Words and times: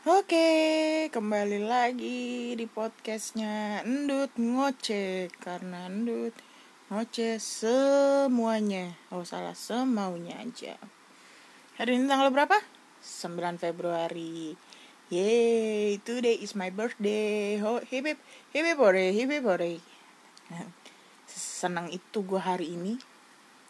Oke, 0.00 1.12
kembali 1.12 1.68
lagi 1.68 2.56
di 2.56 2.64
podcastnya 2.64 3.84
Endut 3.84 4.32
Ngoceh 4.40 5.28
Karena 5.36 5.92
Endut 5.92 6.32
ngoceh 6.88 7.36
semuanya 7.36 8.96
Oh 9.12 9.28
salah, 9.28 9.52
semaunya 9.52 10.40
aja. 10.40 10.80
Hari 11.76 12.00
ini 12.00 12.08
tanggal 12.08 12.32
berapa? 12.32 12.56
9 13.04 13.60
Februari. 13.60 14.56
Yeay, 15.12 16.00
today 16.00 16.40
is 16.40 16.56
my 16.56 16.72
birthday. 16.72 17.60
Oh, 17.60 17.84
Hip 17.84 18.08
hip, 18.08 18.24
hip 18.56 18.64
hip 18.64 18.80
hore, 18.80 19.12
hip 19.12 19.28
hore. 19.44 19.84
Senang 21.28 21.92
itu 21.92 22.24
gue 22.24 22.40
hari 22.40 22.72
ini. 22.72 22.96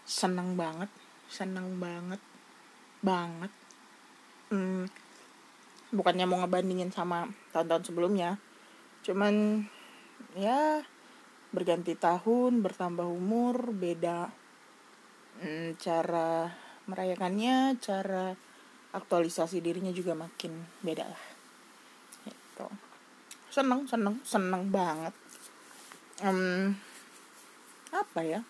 Senang 0.07 0.55
banget, 0.55 0.95
senang 1.27 1.83
banget 1.83 2.23
Banget. 3.03 3.51
Hmm, 4.55 4.87
bukannya 5.91 6.27
mau 6.27 6.43
ngebandingin 6.43 6.95
sama 6.95 7.30
tahun-tahun 7.51 7.91
sebelumnya. 7.91 8.39
Cuman 9.03 9.67
ya 10.39 10.83
berganti 11.51 11.98
tahun 11.98 12.62
bertambah 12.62 13.07
umur 13.07 13.75
beda 13.75 14.31
hmm, 15.43 15.75
cara 15.83 16.47
merayakannya 16.87 17.79
cara 17.83 18.34
aktualisasi 18.95 19.62
dirinya 19.62 19.91
juga 19.91 20.15
makin 20.15 20.55
beda 20.83 21.07
lah. 21.07 21.25
Itu 22.27 22.67
seneng 23.51 23.87
seneng 23.91 24.23
seneng 24.23 24.70
banget. 24.70 25.15
Um, 26.23 26.77
apa 27.91 28.20
ya? 28.23 28.41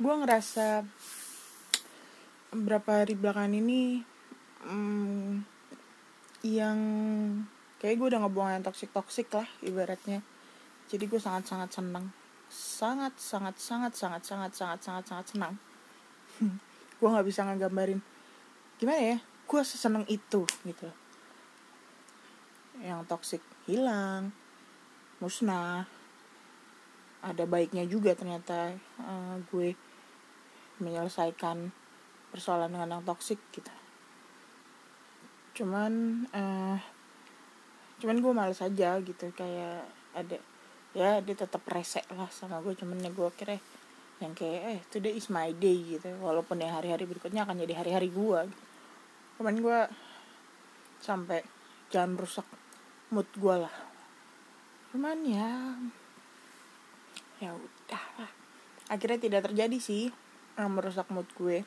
Gue 0.00 0.14
ngerasa 0.16 0.86
berapa 2.50 3.04
hari 3.06 3.14
belakangan 3.14 3.54
ini 3.54 4.02
hmm, 4.64 5.44
yang 6.44 6.78
kayak 7.80 7.96
gue 7.96 8.06
udah 8.12 8.20
ngebuang 8.24 8.50
yang 8.60 8.64
toksik 8.64 8.92
toksik 8.92 9.28
lah 9.32 9.48
ibaratnya. 9.64 10.24
Jadi 10.90 11.06
gue 11.06 11.20
sangat 11.22 11.46
sangat 11.46 11.70
senang 11.70 12.06
sangat 12.50 13.14
sangat 13.14 13.54
sangat 13.62 13.94
sangat 13.94 14.22
sangat 14.26 14.52
sangat 14.52 14.80
sangat 14.82 15.04
sangat 15.06 15.26
senang. 15.30 15.54
Gue 16.98 17.08
nggak 17.08 17.26
bisa 17.30 17.46
ngegambarin 17.46 18.02
gimana 18.82 19.14
ya? 19.14 19.18
Gue 19.46 19.62
seseneng 19.62 20.02
itu 20.10 20.42
gitu. 20.66 20.90
Yang 22.82 23.06
toksik 23.06 23.42
hilang 23.70 24.34
musnah. 25.22 25.86
Ada 27.22 27.46
baiknya 27.46 27.86
juga 27.86 28.16
ternyata 28.16 28.74
uh, 28.98 29.36
gue 29.52 29.76
menyelesaikan 30.80 31.68
persoalan 32.32 32.72
dengan 32.72 32.98
yang 32.98 33.04
toksik 33.04 33.36
gitu 33.52 33.68
cuman 35.60 36.24
uh, 36.32 36.80
cuman 38.00 38.16
gue 38.24 38.32
males 38.32 38.64
aja 38.64 38.96
gitu 39.04 39.28
kayak 39.36 39.84
ada 40.16 40.40
ya 40.96 41.20
dia 41.20 41.36
tetap 41.36 41.60
resek 41.68 42.08
lah 42.16 42.32
sama 42.32 42.64
gue 42.64 42.72
cuman 42.72 42.96
ya 42.96 43.12
gue 43.12 43.28
kira 43.36 43.60
yang 44.20 44.36
kayak 44.36 44.60
eh 44.76 44.80
today 44.92 45.16
is 45.16 45.32
my 45.32 45.48
day 45.56 45.96
gitu. 45.96 46.12
Walaupun 46.20 46.60
ya 46.60 46.76
hari-hari 46.76 47.08
berikutnya 47.08 47.48
akan 47.48 47.56
jadi 47.64 47.74
hari-hari 47.80 48.12
gue 48.12 48.40
gitu. 48.48 48.64
cuman 49.40 49.56
gue 49.56 49.78
sampai 51.00 51.40
jangan 51.88 52.20
rusak 52.20 52.44
mood 53.08 53.24
gue 53.32 53.56
lah. 53.56 53.76
Cuman 54.92 55.24
ya 55.24 55.72
ya 57.40 57.56
udah 57.56 58.04
lah. 58.20 58.30
Akhirnya 58.92 59.16
tidak 59.16 59.48
terjadi 59.48 59.76
sih 59.80 60.12
merusak 60.60 61.08
mood 61.08 61.24
gue. 61.40 61.64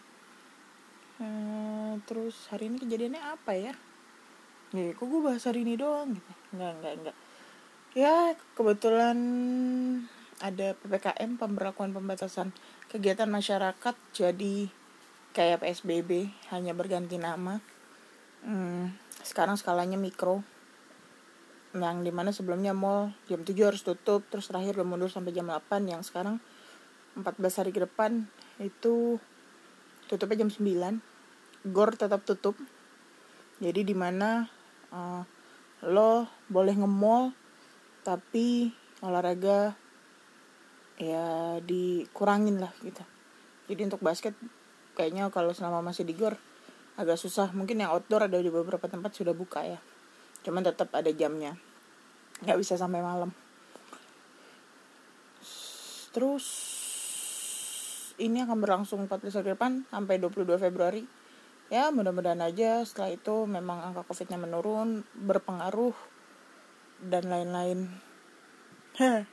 Hmm, 1.18 1.83
terus 2.04 2.48
hari 2.52 2.70
ini 2.70 2.78
kejadiannya 2.80 3.22
apa 3.24 3.52
ya? 3.56 3.74
Ya 4.74 4.90
kok 4.98 5.06
gue 5.06 5.22
bahas 5.22 5.44
hari 5.46 5.64
ini 5.64 5.78
doang 5.78 6.18
gitu. 6.18 6.32
Nggak 6.58 6.72
nggak 6.82 6.94
nggak 7.04 7.18
ya 7.94 8.34
kebetulan 8.58 9.18
ada 10.42 10.74
ppkm 10.82 11.38
pemberlakuan 11.38 11.94
pembatasan 11.94 12.50
kegiatan 12.90 13.30
masyarakat 13.30 13.96
jadi 14.18 14.66
kayak 15.34 15.62
psbb 15.62 16.34
hanya 16.50 16.74
berganti 16.74 17.22
nama. 17.22 17.62
Hmm, 18.44 18.92
sekarang 19.22 19.56
skalanya 19.56 19.96
mikro. 19.96 20.42
Yang 21.74 22.06
di 22.06 22.12
mana 22.14 22.30
sebelumnya 22.30 22.74
mall 22.78 23.18
jam 23.26 23.42
7 23.42 23.50
harus 23.66 23.82
tutup 23.82 24.22
terus 24.30 24.46
terakhir 24.46 24.78
udah 24.78 24.86
mundur 24.86 25.10
sampai 25.10 25.34
jam 25.34 25.50
8 25.50 25.90
yang 25.90 26.06
sekarang 26.06 26.38
14 27.18 27.34
hari 27.62 27.72
ke 27.74 27.82
depan 27.82 28.30
itu 28.62 29.18
tutupnya 30.06 30.46
jam 30.46 30.54
9 30.54 31.13
gor 31.68 31.96
tetap 31.96 32.28
tutup. 32.28 32.60
Jadi 33.64 33.88
di 33.88 33.96
mana 33.96 34.48
uh, 34.92 35.24
lo 35.88 36.28
boleh 36.52 36.76
nge-mall 36.76 37.32
tapi 38.04 38.72
olahraga 39.00 39.76
ya 41.00 41.60
dikurangin 41.64 42.60
lah 42.60 42.72
gitu. 42.84 43.04
Jadi 43.72 43.82
untuk 43.88 44.04
basket 44.04 44.36
kayaknya 44.94 45.32
kalau 45.32 45.56
selama 45.56 45.80
masih 45.80 46.04
di 46.04 46.16
gor 46.16 46.36
agak 47.00 47.16
susah. 47.16 47.52
Mungkin 47.56 47.80
yang 47.80 47.96
outdoor 47.96 48.28
ada 48.28 48.38
di 48.40 48.52
beberapa 48.52 48.86
tempat 48.92 49.16
sudah 49.16 49.32
buka 49.32 49.64
ya. 49.64 49.80
Cuman 50.44 50.62
tetap 50.68 50.92
ada 50.92 51.10
jamnya. 51.10 51.56
Nggak 52.44 52.60
bisa 52.60 52.76
sampai 52.76 53.00
malam. 53.00 53.32
Terus 56.14 56.46
ini 58.22 58.46
akan 58.46 58.62
berlangsung 58.62 59.10
14 59.10 59.42
hari 59.42 59.58
depan 59.58 59.90
sampai 59.90 60.22
22 60.22 60.46
Februari 60.62 61.23
ya 61.72 61.92
mudah-mudahan 61.92 62.42
aja 62.44 62.84
setelah 62.84 63.14
itu 63.14 63.46
memang 63.48 63.92
angka 63.92 64.04
covidnya 64.08 64.40
menurun 64.40 65.08
berpengaruh 65.16 65.96
dan 67.04 67.28
lain-lain. 67.30 67.88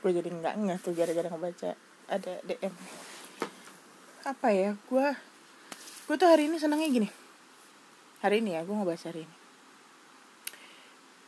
Gue 0.00 0.10
jadi 0.16 0.32
nggak 0.32 0.54
nggak 0.56 0.78
tuh 0.80 0.96
gara-gara 0.96 1.28
ngebaca 1.28 1.76
ada 2.10 2.42
DM 2.42 2.74
apa 4.20 4.52
ya 4.52 4.76
gue 4.76 5.08
gue 6.04 6.16
tuh 6.18 6.28
hari 6.28 6.50
ini 6.50 6.60
senangnya 6.60 6.88
gini. 6.90 7.08
Hari 8.20 8.44
ini 8.44 8.52
ya 8.58 8.66
gue 8.66 8.74
ngebahas 8.74 9.08
hari 9.08 9.24
ini. 9.24 9.36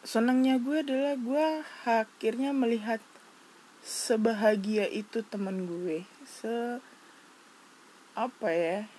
Senangnya 0.05 0.59
gue 0.59 0.83
adalah 0.83 1.15
gue 1.17 1.47
akhirnya 1.87 2.51
melihat 2.53 3.01
sebahagia 3.81 4.91
itu 4.91 5.25
temen 5.25 5.65
gue. 5.65 6.05
Se 6.27 6.83
apa 8.13 8.49
ya 8.53 8.91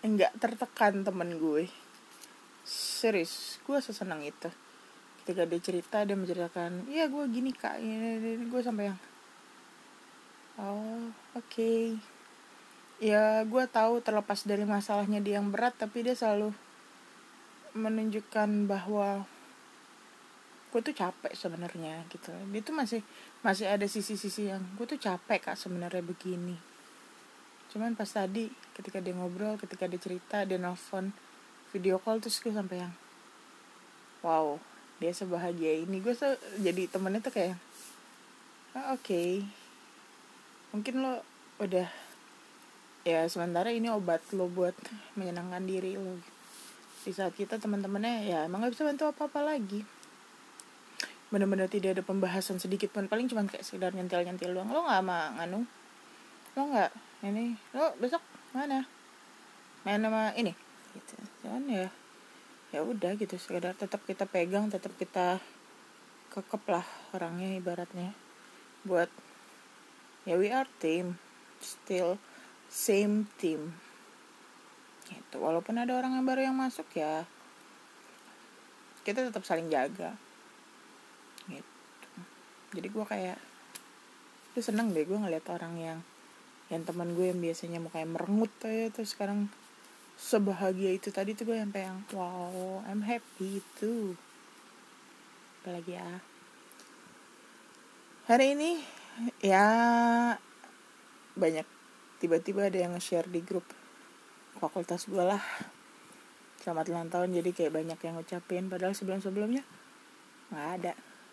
enggak 0.00 0.32
tertekan 0.40 1.04
temen 1.04 1.36
gue. 1.36 1.68
Serius 2.64 3.60
gue 3.64 3.78
sesenang 3.80 4.24
itu. 4.24 4.48
Ketika 5.22 5.44
dia 5.44 5.60
cerita 5.60 5.96
dia 6.04 6.16
menceritakan 6.16 6.88
iya 6.88 7.08
gue 7.08 7.24
gini 7.28 7.52
kak. 7.52 7.80
Ini, 7.80 7.94
ini, 8.20 8.28
ini. 8.40 8.44
gue 8.48 8.60
sampai 8.64 8.92
yang 8.92 8.98
oh 10.60 11.08
oke. 11.36 11.46
Okay. 11.48 11.96
ya 13.00 13.48
gue 13.48 13.64
tahu 13.64 14.04
terlepas 14.04 14.44
dari 14.44 14.68
masalahnya 14.68 15.24
dia 15.24 15.40
yang 15.40 15.48
berat 15.48 15.72
tapi 15.76 16.04
dia 16.04 16.12
selalu 16.12 16.52
menunjukkan 17.72 18.68
bahwa 18.68 19.24
gue 20.70 20.80
tuh 20.84 20.94
capek 20.96 21.32
sebenarnya 21.32 22.04
gitu. 22.12 22.32
Dia 22.32 22.60
tuh 22.60 22.76
masih 22.76 23.00
masih 23.40 23.72
ada 23.72 23.88
sisi-sisi 23.88 24.52
yang 24.52 24.60
gue 24.76 24.84
tuh 24.84 25.00
capek 25.00 25.52
kak 25.52 25.56
sebenarnya 25.56 26.04
begini 26.04 26.69
cuman 27.70 27.94
pas 27.94 28.08
tadi 28.10 28.50
ketika 28.74 28.98
dia 28.98 29.14
ngobrol 29.14 29.54
ketika 29.58 29.86
dia 29.86 30.00
cerita 30.02 30.42
dia 30.42 30.58
nelfon 30.58 31.14
video 31.70 32.02
call 32.02 32.18
terus 32.18 32.42
gue 32.42 32.50
sampai 32.50 32.82
yang 32.82 32.92
wow 34.26 34.58
dia 35.00 35.16
sebahagia 35.16 35.80
ini. 35.82 35.98
Gue 36.04 36.12
se 36.12 36.36
jadi 36.60 36.86
temennya 36.86 37.24
tuh 37.24 37.32
kayak 37.32 37.56
ah, 38.76 38.94
oke. 38.94 39.02
Okay. 39.02 39.42
mungkin 40.70 41.02
lo 41.02 41.26
udah 41.58 41.90
ya 43.02 43.26
sementara 43.26 43.74
ini 43.74 43.90
obat 43.90 44.22
lo 44.36 44.46
buat 44.46 44.76
menyenangkan 45.16 45.64
diri 45.64 45.96
lo. 45.96 46.20
Di 47.00 47.16
saat 47.16 47.32
kita 47.32 47.56
teman-temannya 47.56 48.28
ya 48.28 48.38
emang 48.44 48.68
gak 48.68 48.76
bisa 48.76 48.84
bantu 48.84 49.08
apa-apa 49.08 49.56
lagi. 49.56 49.82
Benar-benar 51.32 51.72
tidak 51.72 51.96
ada 51.96 52.02
pembahasan 52.04 52.60
sedikit 52.60 52.92
pun. 52.92 53.08
Paling 53.08 53.26
cuma 53.26 53.48
kayak 53.48 53.64
sekedar 53.64 53.96
nyentil-nyentil 53.96 54.52
doang. 54.52 54.68
Lo 54.68 54.84
nggak 54.84 55.00
sama 55.00 55.18
nganu 55.40 55.64
lo 56.58 56.66
nggak 56.66 56.90
ini. 57.24 57.56
Lo 57.76 57.92
besok. 58.00 58.22
Mana? 58.56 58.84
Main 59.84 60.02
sama 60.02 60.32
ini. 60.36 60.52
Gitu. 60.96 61.14
Cuman 61.44 61.64
ya. 61.68 61.88
Ya 62.70 62.80
udah 62.84 63.16
gitu. 63.16 63.36
Sekedar 63.36 63.76
tetap 63.76 64.02
kita 64.04 64.24
pegang 64.24 64.68
tetap 64.68 64.92
kita 64.96 65.40
kekep 66.30 66.62
lah 66.70 66.86
orangnya 67.12 67.56
ibaratnya. 67.58 68.14
Buat 68.86 69.10
ya 70.24 70.36
we 70.40 70.48
are 70.52 70.68
team. 70.80 71.20
Still 71.60 72.16
same 72.70 73.28
team. 73.36 73.76
Gitu. 75.08 75.36
Walaupun 75.36 75.76
ada 75.80 75.92
orang 75.96 76.16
yang 76.16 76.26
baru 76.26 76.52
yang 76.52 76.56
masuk 76.56 76.86
ya 76.94 77.26
kita 79.00 79.26
tetap 79.26 79.42
saling 79.42 79.66
jaga. 79.72 80.14
Gitu. 81.48 82.18
Jadi 82.76 82.88
gue 82.88 83.04
kayak 83.04 83.38
itu 84.50 84.60
seneng 84.62 84.90
deh 84.90 85.06
gue 85.06 85.18
ngeliat 85.18 85.46
orang 85.50 85.74
yang 85.78 85.98
yang 86.70 86.86
teman 86.86 87.18
gue 87.18 87.34
yang 87.34 87.42
biasanya 87.42 87.82
mukanya 87.82 88.14
merengut 88.14 88.50
kayak 88.62 88.94
tuh 88.94 89.02
sekarang 89.02 89.50
sebahagia 90.14 90.94
itu 90.94 91.10
tadi 91.10 91.34
tuh 91.34 91.50
gue 91.50 91.58
sampai 91.58 91.82
yang 91.82 91.98
wow 92.14 92.86
I'm 92.86 93.02
happy 93.02 93.58
itu. 93.58 94.14
Apalagi 95.60 95.98
ya? 95.98 96.22
Hari 98.30 98.46
ini 98.54 98.70
ya 99.42 99.66
banyak. 101.34 101.66
Tiba-tiba 102.22 102.70
ada 102.70 102.78
yang 102.78 102.94
nge-share 102.94 103.26
di 103.26 103.42
grup 103.42 103.66
fakultas 104.62 105.10
gue 105.10 105.24
lah. 105.26 105.42
Selamat 106.62 106.86
ulang 106.92 107.10
tahun 107.10 107.34
jadi 107.34 107.50
kayak 107.50 107.72
banyak 107.74 107.98
yang 107.98 108.14
ngucapin. 108.14 108.70
Padahal 108.70 108.94
sebelum-sebelumnya 108.94 109.66
nggak 110.54 110.68
ada. 110.78 110.92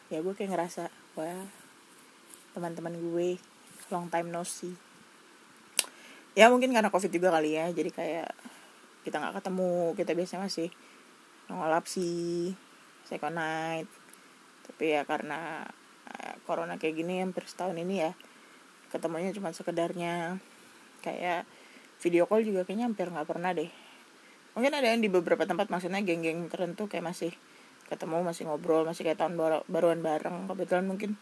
Ya 0.10 0.18
gue 0.26 0.34
kayak 0.34 0.58
ngerasa 0.58 0.90
wah 1.14 1.46
teman-teman 2.58 2.98
gue 2.98 3.38
long 3.94 4.10
time 4.10 4.34
no 4.34 4.42
see 4.42 4.87
ya 6.38 6.54
mungkin 6.54 6.70
karena 6.70 6.94
covid 6.94 7.10
juga 7.10 7.34
kali 7.34 7.58
ya. 7.58 7.66
Jadi 7.74 7.90
kayak 7.90 8.30
kita 9.02 9.18
nggak 9.18 9.42
ketemu 9.42 9.98
kita 9.98 10.12
biasanya 10.14 10.42
masih 10.46 10.70
nongol 11.50 11.74
sih 11.90 12.54
second 13.10 13.34
night. 13.34 13.90
Tapi 14.70 14.86
ya 14.94 15.02
karena 15.10 15.66
eh, 16.14 16.38
corona 16.46 16.78
kayak 16.78 16.94
gini 16.94 17.26
hampir 17.26 17.50
setahun 17.50 17.74
ini 17.74 18.06
ya 18.06 18.14
ketemunya 18.94 19.34
cuma 19.34 19.50
sekedarnya. 19.50 20.38
Kayak 21.02 21.50
video 21.98 22.30
call 22.30 22.46
juga 22.46 22.62
kayaknya 22.70 22.86
hampir 22.94 23.10
nggak 23.10 23.26
pernah 23.26 23.58
deh. 23.58 23.74
Mungkin 24.54 24.74
ada 24.74 24.94
yang 24.94 25.02
di 25.02 25.10
beberapa 25.10 25.50
tempat 25.50 25.74
maksudnya 25.74 26.02
geng-geng 26.06 26.50
tertentu 26.54 26.86
kayak 26.86 27.10
masih 27.10 27.34
ketemu 27.88 28.20
masih 28.22 28.44
ngobrol 28.46 28.84
masih 28.84 29.08
kayak 29.08 29.18
tahun 29.18 29.34
baru 29.34 29.66
baruan 29.66 30.06
bareng. 30.06 30.46
Kebetulan 30.46 30.86
mungkin 30.86 31.18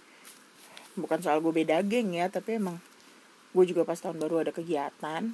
bukan 0.96 1.20
soal 1.24 1.40
gue 1.44 1.52
beda 1.52 1.84
geng 1.84 2.16
ya 2.16 2.32
tapi 2.32 2.60
emang 2.60 2.80
gue 3.56 3.64
juga 3.64 3.88
pas 3.88 3.96
tahun 3.96 4.20
baru 4.20 4.44
ada 4.44 4.52
kegiatan 4.52 5.32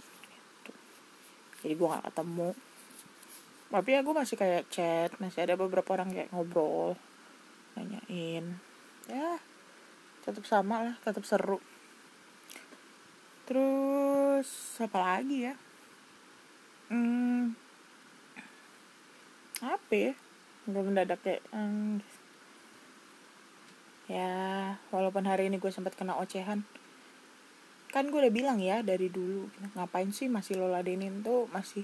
jadi 1.61 1.73
gue 1.77 1.87
nggak 1.87 2.05
ketemu. 2.11 2.49
Tapi 3.71 3.89
ya 3.93 3.99
gue 4.03 4.15
masih 4.17 4.35
kayak 4.35 4.67
chat 4.73 5.09
masih 5.21 5.45
ada 5.45 5.55
beberapa 5.55 5.95
orang 5.95 6.11
kayak 6.11 6.33
ngobrol 6.33 6.97
nanyain. 7.77 8.57
Ya 9.05 9.37
tetap 10.25 10.43
sama 10.49 10.91
lah 10.91 10.95
tetap 11.05 11.23
seru. 11.23 11.61
Terus 13.45 14.49
apa 14.81 14.99
lagi 14.99 15.49
ya? 15.49 15.53
Hmm, 16.91 17.55
apa 19.63 19.93
ya? 19.93 20.13
Nggak 20.67 20.83
mendadak 20.83 21.19
kayak 21.23 21.41
hmm, 21.53 22.03
ya 24.09 24.33
walaupun 24.91 25.23
hari 25.29 25.47
ini 25.47 25.61
gue 25.61 25.71
sempat 25.71 25.95
kena 25.95 26.19
ocehan 26.19 26.67
kan 27.91 28.07
gue 28.07 28.19
udah 28.23 28.31
bilang 28.31 28.57
ya 28.63 28.79
dari 28.79 29.11
dulu 29.11 29.51
ngapain 29.75 30.15
sih 30.15 30.31
masih 30.31 30.55
lo 30.55 30.71
ladenin 30.71 31.19
tuh 31.19 31.51
masih 31.51 31.83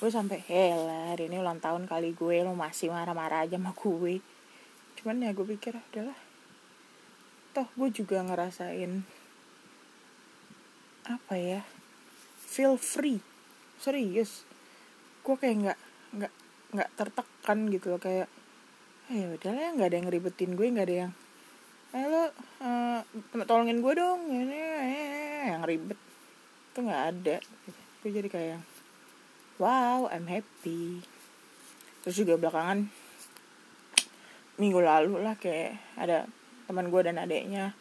gue 0.00 0.10
sampai 0.12 0.40
helah 0.48 1.12
hari 1.12 1.32
ini 1.32 1.40
ulang 1.40 1.60
tahun 1.60 1.88
kali 1.88 2.12
gue 2.12 2.44
lo 2.44 2.52
masih 2.52 2.92
marah-marah 2.92 3.48
aja 3.48 3.56
sama 3.56 3.72
gue. 3.72 4.20
Cuman 5.00 5.24
ya 5.24 5.32
gue 5.32 5.46
pikir 5.56 5.76
adalah 5.76 6.16
toh 7.56 7.68
gue 7.76 7.88
juga 7.90 8.20
ngerasain 8.20 9.02
apa 11.08 11.34
ya 11.36 11.60
feel 12.36 12.76
free 12.76 13.24
serius. 13.80 14.44
Gue 15.24 15.36
kayak 15.40 15.56
nggak 15.56 15.78
nggak 16.20 16.32
nggak 16.76 16.90
tertekan 17.00 17.58
gitu 17.72 17.96
loh 17.96 18.00
kayak 18.00 18.28
eh, 19.08 19.24
ya 19.24 19.26
udahlah 19.32 19.60
ya 19.60 19.70
nggak 19.72 19.88
ada 19.88 19.96
yang 19.96 20.06
ngeribetin 20.06 20.52
gue 20.54 20.66
nggak 20.68 20.86
ada 20.86 20.96
yang 21.08 21.12
eh 21.90 22.06
lo 22.06 22.30
uh, 22.62 23.02
tolongin 23.50 23.82
gue 23.82 23.92
dong 23.98 24.30
ini 24.30 24.62
yang 25.42 25.62
ribet. 25.64 25.98
Tuh 26.76 26.82
nggak 26.84 27.04
ada. 27.14 27.36
Gue 28.00 28.10
jadi 28.12 28.28
kayak 28.28 28.60
wow 29.60 30.08
I'm 30.08 30.28
happy. 30.28 31.04
Terus 32.04 32.16
juga 32.16 32.40
belakangan 32.40 32.88
minggu 34.60 34.80
lalu 34.80 35.24
lah 35.24 35.36
kayak 35.40 35.80
ada 35.96 36.28
teman 36.68 36.92
gue 36.92 37.00
dan 37.00 37.16
adeknya 37.16 37.72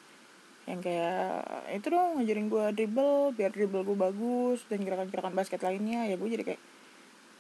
yang 0.70 0.86
kayak 0.86 1.44
itu 1.74 1.90
dong 1.90 2.22
ngajarin 2.22 2.46
gue 2.46 2.66
dribble 2.78 3.34
biar 3.34 3.50
dribble 3.50 3.82
gue 3.82 3.98
bagus 3.98 4.62
dan 4.70 4.86
gerakan-gerakan 4.86 5.34
basket 5.34 5.66
lainnya. 5.66 6.06
Ya 6.06 6.14
gue 6.14 6.30
jadi 6.30 6.46
kayak 6.46 6.62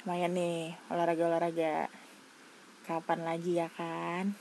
lumayan 0.03 0.33
nih 0.33 0.73
olahraga 0.89 1.23
olahraga 1.29 1.75
kapan 2.89 3.19
lagi 3.21 3.61
ya 3.61 3.69
kan? 3.69 4.33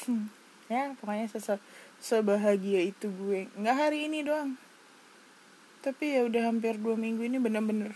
Ya 0.66 0.90
pokoknya 0.98 1.30
sese 1.30 1.62
sebahagia 2.00 2.80
itu 2.84 3.08
gue. 3.08 3.48
Nggak 3.56 3.76
hari 3.76 4.08
ini 4.08 4.22
doang. 4.22 4.60
Tapi 5.80 6.18
ya 6.18 6.26
udah 6.26 6.50
hampir 6.50 6.76
dua 6.82 6.98
minggu 6.98 7.22
ini 7.22 7.38
bener-bener 7.38 7.94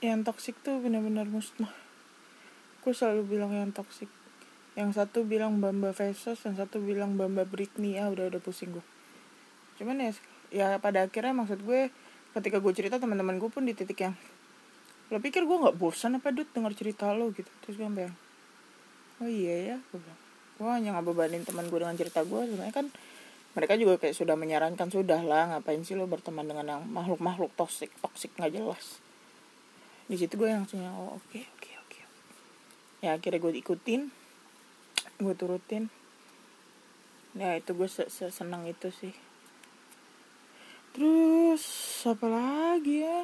yang 0.00 0.24
toksik 0.24 0.56
tuh 0.64 0.80
bener-bener 0.80 1.28
musnah. 1.28 1.70
Gue 2.80 2.96
selalu 2.96 3.36
bilang 3.36 3.52
yang 3.52 3.70
toksik 3.70 4.08
yang 4.78 4.94
satu 4.94 5.26
bilang 5.26 5.58
Bamba 5.60 5.92
Vesos 5.92 6.40
yang 6.46 6.56
satu 6.56 6.80
bilang 6.80 7.20
Bamba 7.20 7.44
Britney. 7.44 8.00
Ya 8.00 8.08
udah 8.08 8.32
udah 8.32 8.40
pusing 8.40 8.72
gue. 8.72 8.84
Cuman 9.76 10.00
ya 10.00 10.10
ya 10.50 10.66
pada 10.80 11.06
akhirnya 11.06 11.36
maksud 11.36 11.62
gue 11.62 11.92
ketika 12.34 12.58
gue 12.58 12.72
cerita 12.74 12.96
teman-teman 12.96 13.36
gue 13.36 13.50
pun 13.52 13.66
di 13.66 13.76
titik 13.76 14.02
yang 14.02 14.14
lo 15.10 15.18
pikir 15.18 15.42
gue 15.42 15.56
nggak 15.58 15.74
bosan 15.74 16.16
apa 16.22 16.32
dud 16.32 16.48
dengar 16.50 16.72
cerita 16.72 17.12
lo? 17.12 17.28
Gitu. 17.30 17.50
Terus 17.62 17.76
gue 17.76 17.86
bilang 17.86 18.16
oh 19.20 19.28
iya 19.28 19.76
ya 19.76 19.76
gue 19.92 20.00
bilang 20.00 20.29
gue 20.60 20.68
hanya 20.68 20.92
ngebebanin 20.92 21.40
teman 21.48 21.72
gue 21.72 21.80
dengan 21.80 21.96
cerita 21.96 22.20
gue 22.20 22.44
sebenarnya 22.44 22.74
kan 22.76 22.86
mereka 23.56 23.74
juga 23.80 23.96
kayak 23.96 24.12
sudah 24.12 24.36
menyarankan 24.36 24.92
sudah 24.92 25.24
lah 25.24 25.56
ngapain 25.56 25.80
sih 25.82 25.96
lo 25.96 26.04
berteman 26.04 26.44
dengan 26.44 26.76
yang 26.76 26.82
makhluk 26.84 27.18
makhluk 27.18 27.50
toksik 27.56 27.90
toksik 27.98 28.30
nggak 28.36 28.54
jelas. 28.54 29.02
Di 30.06 30.14
situ 30.14 30.38
gue 30.38 30.46
langsung 30.46 30.84
oh 30.84 31.18
oke 31.18 31.40
oke 31.40 31.70
oke. 31.82 32.00
Ya 33.02 33.16
akhirnya 33.16 33.42
gue 33.42 33.52
ikutin 33.58 34.12
gue 35.18 35.34
turutin. 35.34 35.90
Ya 37.34 37.56
itu 37.58 37.74
gue 37.74 37.88
senang 38.30 38.68
itu 38.68 38.92
sih. 38.94 39.16
Terus 40.94 41.64
apa 42.06 42.26
lagi 42.30 43.02
ya? 43.02 43.18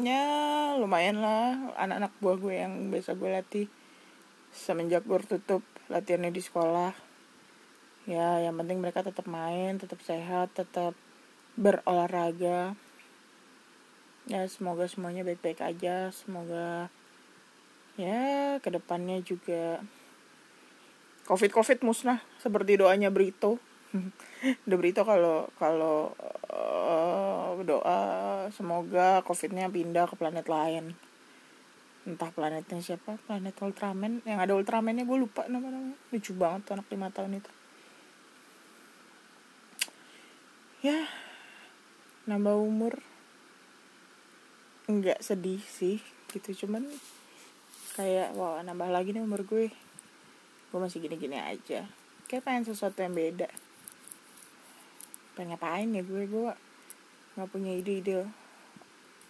Ya 0.00 0.24
lumayan 0.80 1.20
lah. 1.20 1.76
Anak-anak 1.76 2.12
buah 2.24 2.36
gue 2.40 2.54
yang 2.56 2.72
biasa 2.88 3.18
gue 3.20 3.28
latih 3.28 3.66
semenjak 4.50 5.06
gue 5.06 5.18
tutup 5.26 5.62
latihannya 5.90 6.34
di 6.34 6.42
sekolah 6.42 6.92
ya 8.08 8.42
yang 8.42 8.56
penting 8.56 8.82
mereka 8.82 9.04
tetap 9.04 9.28
main 9.30 9.76
tetap 9.76 10.00
sehat 10.02 10.50
tetap 10.56 10.96
berolahraga. 11.58 12.74
Ya 14.28 14.46
semoga 14.46 14.86
semuanya 14.86 15.26
baik-baik 15.26 15.58
aja 15.58 16.14
semoga 16.14 16.88
ya 17.98 18.56
ke 18.62 18.70
depannya 18.70 19.18
juga 19.20 19.82
covid 21.26 21.50
covid 21.50 21.78
musnah 21.82 22.22
seperti 22.38 22.78
doanya 22.78 23.10
Brito. 23.10 23.58
Udah 24.66 24.78
Brito 24.78 25.02
kalau 25.02 25.50
kalau 25.58 26.14
uh, 26.48 27.58
doa 27.60 28.00
semoga 28.54 29.20
covidnya 29.26 29.68
pindah 29.68 30.08
ke 30.08 30.14
planet 30.16 30.46
lain 30.46 30.94
entah 32.08 32.32
planetnya 32.32 32.80
siapa 32.80 33.20
planet 33.28 33.56
Ultraman. 33.60 34.24
Yang 34.24 34.38
ada 34.40 34.52
Ultramannya 34.56 35.04
gue 35.04 35.18
lupa 35.20 35.44
nama 35.46 35.68
namanya 35.68 35.96
lucu 36.12 36.32
banget 36.32 36.60
tuh 36.64 36.72
anak 36.80 36.88
lima 36.88 37.08
tahun 37.12 37.40
itu. 37.40 37.52
Ya 40.80 41.04
nambah 42.24 42.56
umur. 42.56 42.94
Nggak 44.88 45.20
sedih 45.20 45.60
sih 45.60 46.00
gitu. 46.32 46.64
Cuman 46.66 46.88
kayak 47.98 48.32
wah 48.32 48.64
nambah 48.64 48.88
lagi 48.88 49.12
nih 49.12 49.20
umur 49.20 49.44
gue. 49.44 49.68
Gue 50.70 50.78
masih 50.80 51.04
gini-gini 51.04 51.36
aja. 51.36 51.84
Kayak 52.30 52.44
pengen 52.46 52.64
sesuatu 52.64 53.02
yang 53.04 53.12
beda. 53.12 53.50
Pengen 55.36 55.52
ngapain 55.52 55.90
ya 55.92 56.00
gue? 56.00 56.22
Gue 56.24 56.52
nggak 57.36 57.50
punya 57.50 57.72
ide-ide 57.76 58.26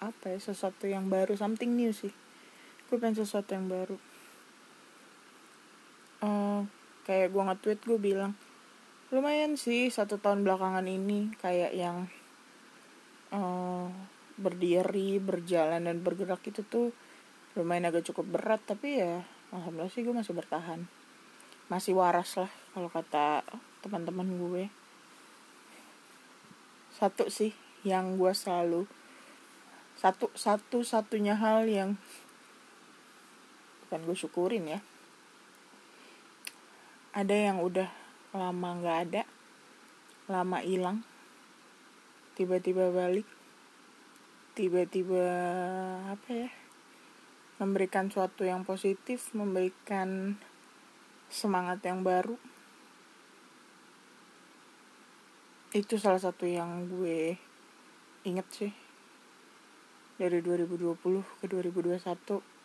apa 0.00 0.32
ya 0.32 0.38
sesuatu 0.40 0.88
yang 0.88 1.12
baru 1.12 1.36
something 1.36 1.76
new 1.76 1.92
sih 1.92 2.08
gue 2.90 2.98
pengen 2.98 3.22
sesuatu 3.22 3.54
yang 3.54 3.70
baru. 3.70 3.96
Uh, 6.20 6.66
kayak 7.06 7.30
gue 7.32 7.42
nge-tweet 7.42 7.80
gue 7.86 7.98
bilang 8.02 8.36
lumayan 9.08 9.56
sih 9.58 9.88
satu 9.88 10.20
tahun 10.20 10.44
belakangan 10.46 10.84
ini 10.84 11.34
kayak 11.40 11.72
yang 11.72 12.06
uh, 13.34 13.88
berdiri 14.38 15.18
berjalan 15.18 15.82
dan 15.82 15.98
bergerak 16.04 16.44
itu 16.46 16.62
tuh 16.62 16.94
lumayan 17.58 17.90
agak 17.90 18.06
cukup 18.06 18.38
berat 18.38 18.62
tapi 18.62 19.02
ya 19.02 19.26
alhamdulillah 19.50 19.90
sih 19.90 20.02
gue 20.02 20.14
masih 20.14 20.34
bertahan. 20.34 20.86
Masih 21.70 21.94
waras 21.94 22.34
lah 22.38 22.50
kalau 22.74 22.90
kata 22.90 23.46
teman-teman 23.82 24.26
gue. 24.26 24.64
Satu 26.94 27.30
sih 27.30 27.54
yang 27.86 28.18
gue 28.18 28.34
selalu 28.34 28.84
satu 29.98 30.32
satu 30.32 30.80
satunya 30.80 31.36
hal 31.36 31.68
yang 31.68 32.00
bukan 33.90 34.06
gue 34.06 34.14
syukurin 34.14 34.70
ya. 34.70 34.78
Ada 37.10 37.50
yang 37.50 37.58
udah 37.58 37.90
lama 38.30 38.78
nggak 38.78 38.98
ada 39.10 39.22
lama 40.30 40.62
hilang 40.62 41.02
tiba-tiba 42.38 42.94
balik 42.94 43.26
tiba-tiba 44.54 45.26
apa 46.06 46.30
ya 46.30 46.50
memberikan 47.58 48.06
suatu 48.14 48.46
yang 48.46 48.62
positif 48.62 49.34
memberikan 49.34 50.38
semangat 51.26 51.82
yang 51.82 52.06
baru. 52.06 52.38
Itu 55.74 55.98
salah 55.98 56.22
satu 56.22 56.46
yang 56.46 56.86
gue 56.86 57.34
inget 58.22 58.46
sih. 58.54 58.72
Dari 60.14 60.38
2020 60.38 60.94
ke 61.42 61.44
2021 61.50 62.59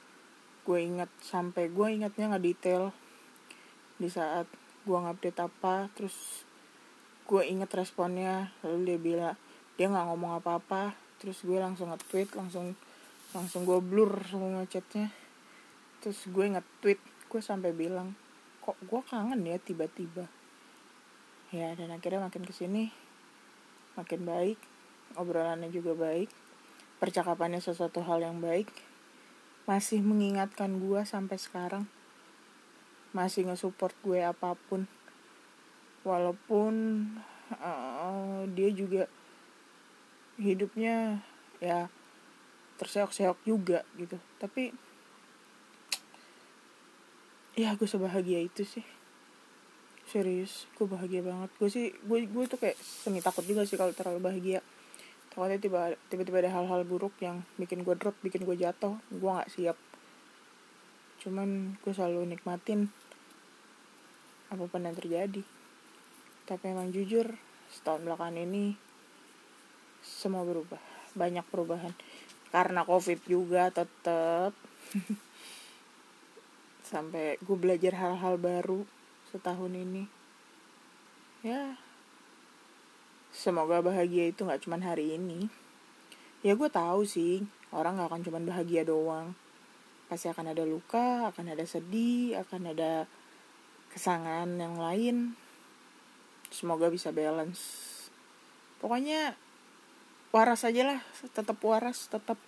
gue 0.66 0.80
inget 0.82 1.12
sampai 1.22 1.70
gue 1.70 1.88
ingatnya 1.94 2.34
nggak 2.34 2.46
detail. 2.46 2.90
Di 4.02 4.10
saat 4.10 4.50
gue 4.84 4.98
ngupdate 4.98 5.40
apa 5.42 5.90
terus 5.94 6.44
gue 7.26 7.42
inget 7.42 7.70
responnya 7.74 8.54
lalu 8.62 8.94
dia 8.94 9.00
bilang 9.00 9.36
dia 9.78 9.88
nggak 9.88 10.06
ngomong 10.10 10.42
apa-apa. 10.42 10.98
Terus 11.22 11.42
gue 11.46 11.58
langsung 11.62 11.94
nge-tweet 11.94 12.34
langsung 12.34 12.76
langsung 13.32 13.68
gue 13.68 13.80
blur 13.84 14.24
semua 14.32 14.64
chatnya 14.64 15.12
terus 16.00 16.24
gue 16.30 16.46
nge-tweet 16.56 17.02
gue 17.02 17.42
sampai 17.42 17.74
bilang 17.74 18.14
kok 18.62 18.78
gue 18.80 19.02
kangen 19.10 19.42
ya 19.44 19.58
tiba-tiba? 19.60 20.30
Ya 21.52 21.74
dan 21.76 21.92
akhirnya 21.92 22.26
makin 22.26 22.48
ke 22.48 22.54
sini 22.54 22.94
makin 23.96 24.28
baik 24.28 24.60
obrolannya 25.16 25.72
juga 25.72 25.96
baik 25.96 26.28
percakapannya 27.00 27.64
sesuatu 27.64 28.04
hal 28.04 28.24
yang 28.24 28.40
baik 28.44 28.68
masih 29.66 30.02
mengingatkan 30.06 30.78
gue 30.78 31.02
sampai 31.06 31.38
sekarang. 31.42 31.84
Masih 33.12 33.50
nge-support 33.50 33.94
gue 34.06 34.22
apa 34.22 34.54
pun. 34.70 34.86
Walaupun 36.06 36.74
uh, 37.58 38.46
dia 38.54 38.70
juga 38.70 39.10
hidupnya 40.38 41.26
ya 41.58 41.90
terseok-seok 42.78 43.42
juga 43.42 43.82
gitu. 43.98 44.22
Tapi 44.38 44.70
ya 47.58 47.74
gue 47.74 47.90
sebahagia 47.90 48.46
itu 48.46 48.62
sih. 48.62 48.86
Serius 50.06 50.70
gue 50.78 50.86
bahagia 50.86 51.26
banget. 51.26 51.50
Gue 51.58 51.70
sih 51.74 51.90
gue 52.06 52.30
gue 52.30 52.44
tuh 52.46 52.62
kayak 52.62 52.78
semi 52.78 53.18
takut 53.26 53.42
juga 53.42 53.66
sih 53.66 53.82
kalau 53.82 53.98
terlalu 53.98 54.22
bahagia 54.22 54.62
tiba 55.36 55.92
tiba-tiba 56.08 56.40
ada 56.40 56.52
hal-hal 56.56 56.88
buruk 56.88 57.12
yang 57.20 57.44
bikin 57.60 57.84
gue 57.84 57.92
drop 58.00 58.16
bikin 58.24 58.48
gue 58.48 58.56
jatuh 58.56 58.96
gue 59.12 59.30
nggak 59.30 59.52
siap. 59.52 59.76
Cuman 61.20 61.76
gue 61.84 61.92
selalu 61.92 62.24
nikmatin 62.32 62.88
apa 64.48 64.64
pun 64.64 64.88
yang 64.88 64.96
terjadi. 64.96 65.44
Tapi 66.48 66.64
emang 66.72 66.96
jujur 66.96 67.36
setahun 67.68 68.08
belakangan 68.08 68.40
ini 68.48 68.80
semua 70.00 70.48
berubah. 70.48 70.80
Banyak 71.20 71.44
perubahan. 71.52 71.92
Karena 72.56 72.88
covid 72.88 73.20
juga 73.28 73.68
tetap 73.76 74.56
sampai 76.96 77.36
gue 77.44 77.58
belajar 77.60 77.92
hal-hal 78.00 78.40
baru 78.40 78.88
setahun 79.36 79.76
ini. 79.76 80.08
Ya 81.44 81.76
semoga 83.36 83.84
bahagia 83.84 84.32
itu 84.32 84.48
nggak 84.48 84.64
cuman 84.64 84.80
hari 84.80 85.20
ini. 85.20 85.52
Ya 86.40 86.56
gue 86.56 86.72
tahu 86.72 87.04
sih 87.04 87.44
orang 87.76 88.00
nggak 88.00 88.08
akan 88.08 88.22
cuman 88.24 88.44
bahagia 88.48 88.88
doang. 88.88 89.36
Pasti 90.08 90.32
akan 90.32 90.56
ada 90.56 90.64
luka 90.64 91.28
akan 91.28 91.52
ada 91.52 91.68
sedih 91.68 92.40
akan 92.40 92.72
ada 92.72 93.04
kesangan 93.92 94.48
yang 94.56 94.80
lain. 94.80 95.36
Semoga 96.48 96.88
bisa 96.88 97.12
balance. 97.12 97.92
Pokoknya 98.80 99.36
waras 100.32 100.64
aja 100.64 100.96
lah 100.96 101.00
tetap 101.36 101.60
waras 101.60 102.08
tetap 102.08 102.40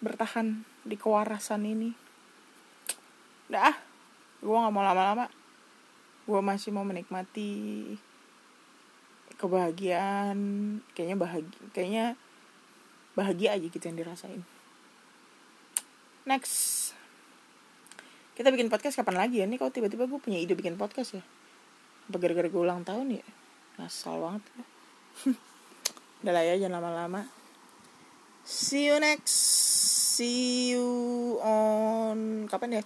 bertahan 0.00 0.64
di 0.88 0.96
kewarasan 0.96 1.68
ini. 1.68 1.92
Dah 3.52 3.76
gue 4.40 4.56
nggak 4.56 4.72
mau 4.72 4.80
lama-lama. 4.80 5.28
Gue 6.24 6.40
masih 6.40 6.72
mau 6.72 6.86
menikmati 6.86 7.92
kebahagiaan 9.42 10.38
kayaknya 10.94 11.18
bahagia 11.18 11.58
kayaknya 11.74 12.06
bahagia 13.18 13.58
aja 13.58 13.66
gitu 13.66 13.82
yang 13.82 13.98
dirasain. 13.98 14.42
Next. 16.22 16.94
Kita 18.38 18.48
bikin 18.54 18.70
podcast 18.70 18.96
kapan 19.02 19.26
lagi 19.26 19.42
ya? 19.42 19.44
Ini 19.44 19.58
kalau 19.58 19.74
tiba-tiba 19.74 20.06
gue 20.06 20.16
punya 20.22 20.38
ide 20.38 20.54
bikin 20.54 20.78
podcast 20.78 21.18
ya. 21.18 21.24
Apa 22.06 22.16
gara-gara 22.22 22.46
gue 22.46 22.62
ulang 22.62 22.86
tahun 22.86 23.18
ya? 23.18 23.26
Asal 23.82 24.22
banget 24.22 24.46
ya 24.54 24.64
udah 26.22 26.32
lah 26.38 26.44
ya 26.46 26.54
jangan 26.54 26.78
lama-lama. 26.78 27.26
See 28.46 28.86
you 28.86 28.96
next. 29.02 29.34
See 30.14 30.70
you 30.70 30.86
on 31.42 32.46
kapan 32.46 32.78
ya? 32.78 32.82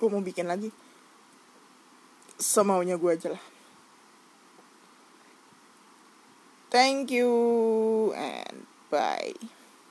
Gue 0.00 0.08
mau 0.08 0.24
bikin 0.24 0.48
lagi. 0.48 0.72
Semaunya 2.40 2.96
gue 2.96 3.12
aja 3.12 3.36
lah 3.36 3.59
thank 6.70 7.10
you 7.10 8.12
and 8.16 8.66
bye 8.90 9.34